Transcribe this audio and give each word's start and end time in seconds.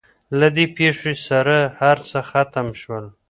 له 0.39 0.47
دې 0.55 0.65
پېښې 0.77 1.13
سره 1.27 1.57
هر 1.79 1.97
څه 2.09 2.19
ختم 2.31 2.67
شول. 2.81 3.05